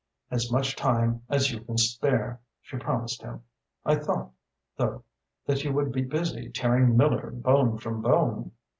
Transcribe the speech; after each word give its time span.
"As 0.31 0.51
much 0.51 0.75
time 0.75 1.21
as 1.29 1.51
you 1.51 1.59
can 1.61 1.77
spare," 1.77 2.39
she 2.59 2.75
promised 2.75 3.21
him. 3.21 3.43
"I 3.85 3.97
thought, 3.97 4.31
though, 4.75 5.03
that 5.45 5.63
you 5.63 5.71
would 5.73 5.91
be 5.91 6.01
busy 6.01 6.49
tearing 6.49 6.97
Miller 6.97 7.29
bone 7.29 7.77
from 7.77 8.01
bone." 8.01 8.51